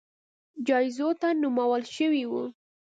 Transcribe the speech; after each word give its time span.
جایزو 0.67 1.07
ته 1.21 1.27
نومول 1.41 1.83
شوي 1.95 2.23
وو 2.31 2.43